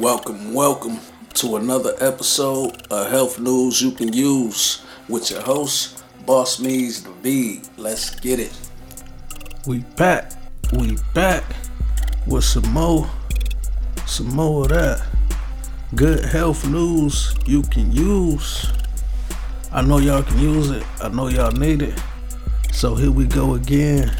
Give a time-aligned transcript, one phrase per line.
[0.00, 0.98] Welcome, welcome
[1.34, 7.12] to another episode of Health News You Can Use with your host, Boss Me's the
[7.12, 7.62] V.
[7.76, 8.52] Let's get it.
[9.68, 10.32] We back,
[10.72, 11.44] we back
[12.26, 13.08] with some more,
[14.04, 15.06] some more of that
[15.94, 18.66] good health news you can use.
[19.70, 20.82] I know y'all can use it.
[21.00, 21.96] I know y'all need it.
[22.72, 24.10] So here we go again.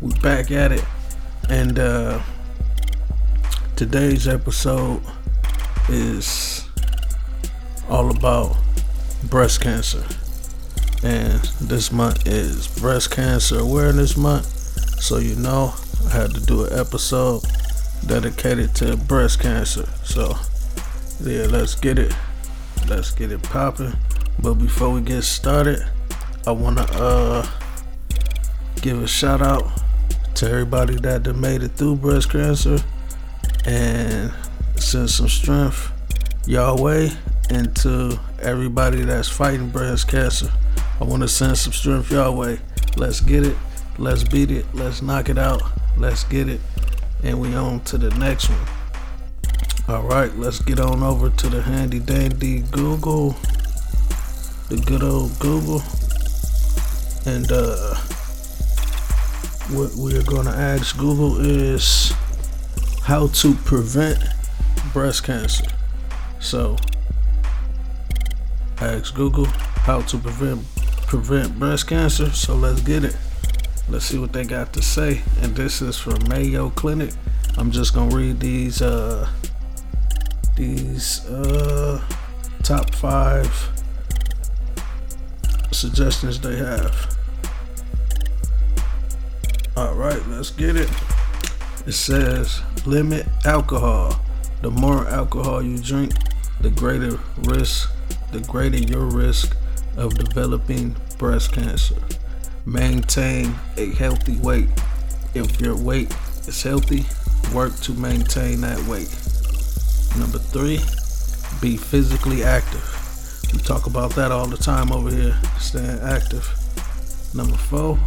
[0.00, 0.84] We back at it.
[1.48, 2.20] And uh
[3.76, 5.02] today's episode
[5.88, 6.68] is
[7.88, 8.56] all about
[9.24, 10.04] breast cancer.
[11.02, 14.46] And this month is breast cancer awareness month.
[15.02, 15.74] So you know
[16.06, 17.42] I had to do an episode
[18.06, 19.86] dedicated to breast cancer.
[20.04, 20.36] So
[21.20, 22.14] yeah, let's get it.
[22.88, 23.94] Let's get it popping.
[24.40, 25.84] But before we get started,
[26.46, 27.46] I wanna uh
[28.80, 29.68] give a shout out
[30.36, 32.78] to everybody that made it through breast cancer
[33.66, 34.32] and
[34.76, 35.90] send some strength
[36.46, 37.10] y'all way
[37.50, 40.50] and to everybody that's fighting breast cancer.
[41.00, 42.60] I want to send some strength y'all way.
[42.96, 43.56] Let's get it.
[43.98, 44.66] Let's beat it.
[44.74, 45.62] Let's knock it out.
[45.96, 46.60] Let's get it.
[47.22, 48.66] And we on to the next one.
[49.86, 53.36] All right, let's get on over to the handy dandy Google,
[54.70, 55.82] the good old Google,
[57.26, 57.94] and uh,
[59.76, 62.14] what we are gonna ask Google is
[63.04, 64.18] how to prevent
[64.92, 65.66] breast cancer.
[66.40, 66.76] So,
[68.80, 70.64] ask Google how to prevent
[71.06, 72.30] prevent breast cancer.
[72.30, 73.16] So let's get it.
[73.88, 75.22] Let's see what they got to say.
[75.42, 77.10] And this is from Mayo Clinic.
[77.58, 79.28] I'm just gonna read these uh
[80.56, 82.02] these uh
[82.62, 83.70] top five
[85.72, 87.16] suggestions they have.
[89.76, 90.90] All right, let's get it.
[91.86, 94.18] It says limit alcohol.
[94.62, 96.12] The more alcohol you drink,
[96.62, 97.90] the greater risk,
[98.32, 99.54] the greater your risk
[99.98, 101.96] of developing breast cancer.
[102.64, 104.68] Maintain a healthy weight.
[105.34, 106.10] If your weight
[106.48, 107.04] is healthy,
[107.54, 109.14] work to maintain that weight.
[110.18, 110.78] Number three,
[111.60, 112.82] be physically active.
[113.52, 116.48] We talk about that all the time over here, staying active.
[117.34, 117.98] Number four,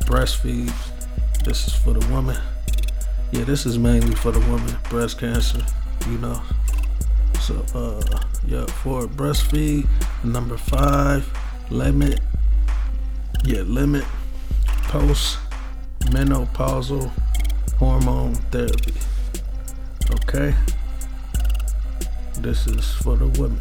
[0.00, 0.72] breastfeed.
[1.44, 2.36] This is for the woman.
[3.30, 5.64] Yeah, this is mainly for the woman, breast cancer,
[6.08, 6.42] you know.
[7.40, 9.86] So, uh, yeah, for breastfeed.
[10.24, 11.30] Number five,
[11.70, 12.20] limit,
[13.44, 14.04] yeah, limit
[14.84, 15.38] post
[16.06, 17.10] menopausal
[17.78, 18.94] hormone therapy.
[20.10, 20.54] Okay,
[22.38, 23.60] this is for the women.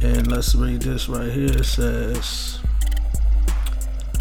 [0.00, 1.52] And let's read this right here.
[1.52, 2.60] It says,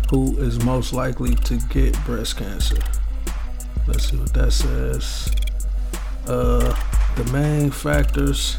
[0.09, 2.77] Who is most likely to get breast cancer?
[3.87, 5.31] Let's see what that says.
[6.27, 6.75] Uh,
[7.15, 8.57] the main factors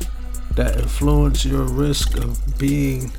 [0.56, 3.12] that influence your risk of being,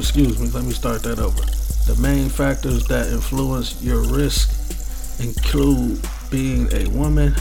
[0.00, 1.42] excuse me, let me start that over.
[1.86, 7.34] The main factors that influence your risk include being a woman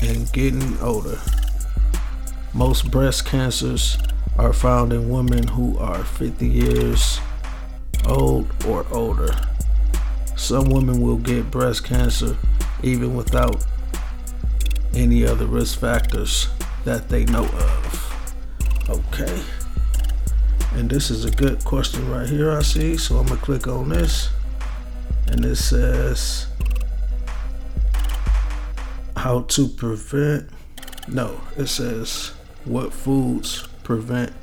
[0.00, 1.20] and getting older.
[2.52, 3.98] Most breast cancers
[4.38, 7.18] are found in women who are 50 years
[8.06, 9.34] old or older.
[10.44, 12.36] Some women will get breast cancer
[12.82, 13.64] even without
[14.92, 16.48] any other risk factors
[16.84, 18.86] that they know of.
[18.90, 19.42] Okay.
[20.74, 22.98] And this is a good question right here, I see.
[22.98, 24.28] So I'm going to click on this.
[25.28, 26.48] And it says
[29.16, 30.50] how to prevent.
[31.08, 32.34] No, it says
[32.66, 34.34] what foods prevent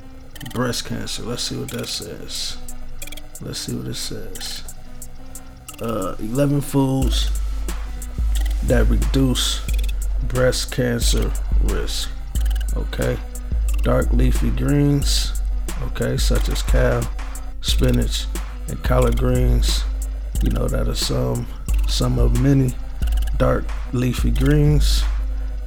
[0.52, 1.22] breast cancer.
[1.22, 2.56] Let's see what that says.
[3.40, 4.71] Let's see what it says.
[5.80, 7.30] Uh, 11 foods
[8.64, 9.60] that reduce
[10.28, 11.32] breast cancer
[11.64, 12.10] risk.
[12.76, 13.16] Okay,
[13.82, 15.40] dark leafy greens.
[15.88, 17.02] Okay, such as kale,
[17.60, 18.26] spinach,
[18.68, 19.84] and collard greens.
[20.42, 21.46] You know that are some
[21.88, 22.74] some of many
[23.36, 25.02] dark leafy greens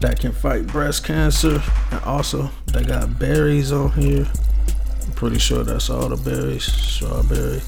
[0.01, 1.61] that can fight breast cancer.
[1.91, 4.27] And also, they got berries on here.
[5.05, 7.61] I'm pretty sure that's all the berries strawberry,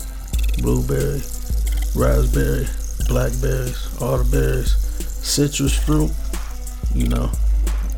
[0.61, 1.21] blueberry,
[1.95, 2.67] raspberry,
[3.07, 4.75] blackberries, all the berries,
[5.23, 6.11] citrus fruit.
[6.93, 7.31] You know,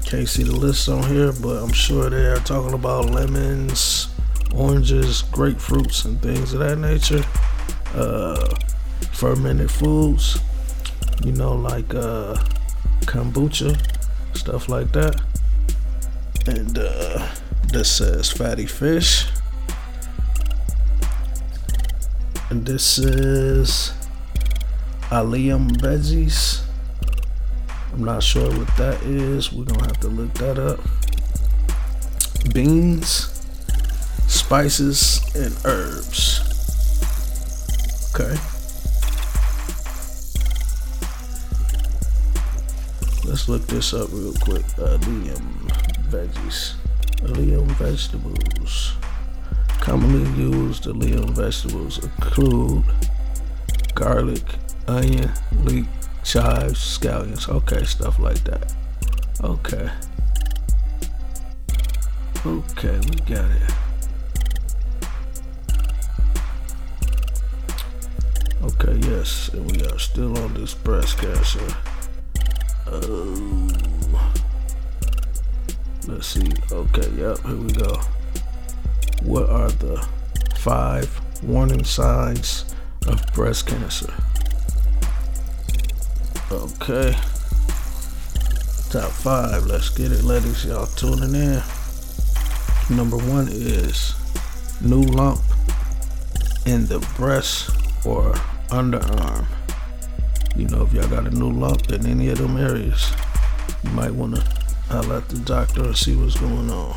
[0.05, 4.07] can't see the list on here, but I'm sure they are talking about lemons,
[4.55, 7.23] oranges, grapefruits, and things of that nature.
[7.93, 8.55] Uh,
[9.13, 10.39] fermented foods,
[11.23, 12.35] you know, like uh,
[13.01, 13.77] kombucha
[14.33, 15.21] stuff like that.
[16.47, 17.27] And uh,
[17.71, 19.27] this says fatty fish.
[22.59, 23.93] And this is
[25.11, 26.59] allium veggies.
[27.93, 29.53] I'm not sure what that is.
[29.53, 30.81] We're gonna have to look that up.
[32.53, 33.31] Beans,
[34.27, 36.41] spices, and herbs.
[38.13, 38.35] Okay.
[43.23, 44.65] Let's look this up real quick.
[44.77, 44.97] Uh,
[46.11, 46.73] veggies.
[47.23, 48.97] allium vegetables.
[49.79, 52.83] Commonly used allium vegetables include
[53.95, 54.43] garlic,
[54.87, 55.31] onion,
[55.63, 55.85] leek,
[56.23, 57.49] chives, scallions.
[57.49, 58.73] Okay, stuff like that.
[59.43, 59.89] Okay.
[62.45, 63.73] Okay, we got it.
[68.61, 71.75] Okay, yes, and we are still on this breast cancer.
[72.87, 73.69] Oh.
[76.07, 76.51] Let's see.
[76.71, 78.01] Okay, yep, here we go.
[79.23, 80.07] What are the
[80.59, 81.09] five
[81.41, 82.65] warning signs
[83.07, 84.13] of breast cancer?
[86.51, 87.13] Okay.
[88.89, 89.65] Top five.
[89.65, 90.65] Let's get it, ladies.
[90.65, 91.63] Y'all tuning in.
[92.89, 94.13] Number one is
[94.81, 95.39] new lump
[96.65, 97.69] in the breast
[98.05, 98.33] or
[98.67, 99.45] underarm.
[100.57, 103.13] You know, if y'all got a new lump in any of them areas,
[103.85, 104.59] you might want to
[104.89, 106.95] at the doctor see what's going on.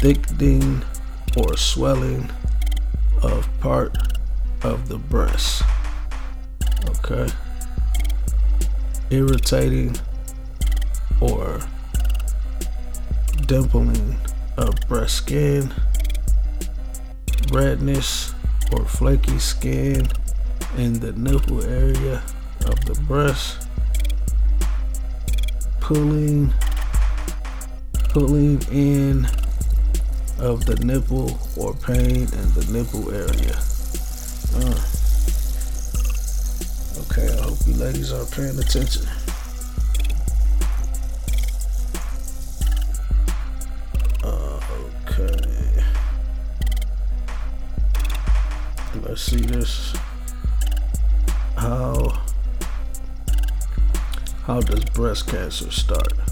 [0.00, 0.82] Thick Thickening
[1.38, 2.28] or swelling
[3.22, 3.96] of part
[4.62, 5.62] of the breast.
[6.88, 7.28] Okay.
[9.10, 9.96] Irritating
[11.20, 11.60] or
[13.46, 14.16] dimpling
[14.56, 15.72] of breast skin,
[17.52, 18.34] redness
[18.72, 20.06] or flaky skin
[20.76, 22.22] in the nipple area
[22.66, 23.66] of the breast,
[25.80, 26.52] pulling,
[28.10, 29.26] pulling in
[30.38, 33.58] of the nipple or pain in the nipple area.
[34.54, 34.78] Uh.
[37.02, 39.06] Okay, I hope you ladies are paying attention.
[44.22, 44.60] Uh,
[45.08, 45.84] okay.
[49.02, 49.94] Let's see this.
[51.56, 52.22] How
[54.44, 56.27] how does breast cancer start?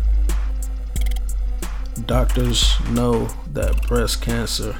[2.06, 4.76] Doctors know that breast cancer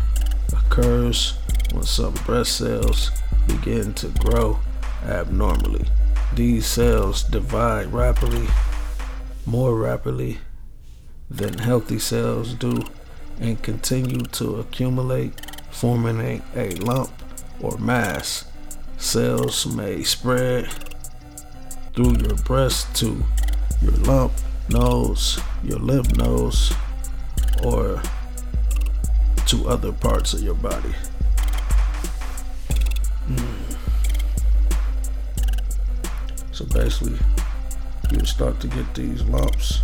[0.53, 1.37] occurs
[1.73, 3.11] when some breast cells
[3.49, 4.61] begin to grow
[5.05, 5.85] abnormally.
[6.35, 8.47] These cells divide rapidly,
[9.45, 10.39] more rapidly
[11.29, 12.85] than healthy cells do,
[13.41, 15.33] and continue to accumulate,
[15.73, 17.11] forming a, lump
[17.61, 18.45] or mass.
[18.99, 20.69] Cells may spread
[21.93, 23.25] through your breast to
[23.83, 24.33] your lump
[24.69, 26.73] nose, your lymph nodes,
[27.65, 28.03] or
[29.47, 30.95] to other parts of your body.
[33.29, 33.77] Mm.
[36.53, 37.19] So basically,
[38.11, 39.81] you'll start to get these lumps.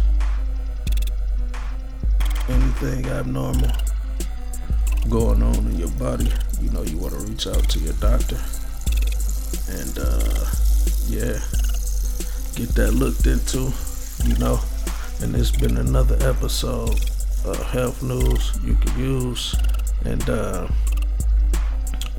[2.49, 3.71] Anything abnormal
[5.09, 6.31] going on in your body,
[6.61, 8.41] you know, you want to reach out to your doctor
[9.69, 10.47] and, uh,
[11.07, 11.39] yeah,
[12.57, 13.73] get that looked into,
[14.25, 14.61] you know.
[15.21, 16.99] And it's been another episode
[17.45, 19.55] uh, health news you can use.
[20.05, 20.69] And uh,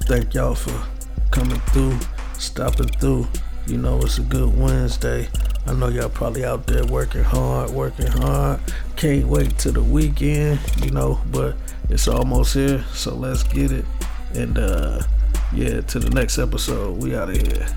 [0.02, 0.74] thank y'all for
[1.32, 1.98] coming through,
[2.38, 3.28] stopping through.
[3.68, 5.28] You know, it's a good Wednesday.
[5.66, 8.60] I know y'all probably out there working hard, working hard.
[8.98, 11.56] Can't wait to the weekend, you know, but
[11.90, 12.84] it's almost here.
[12.94, 13.86] So let's get it.
[14.36, 15.02] And uh,
[15.54, 17.02] yeah, to the next episode.
[17.02, 17.68] We out of here.